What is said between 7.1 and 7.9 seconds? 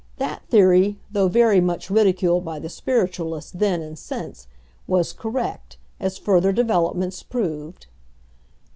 proved.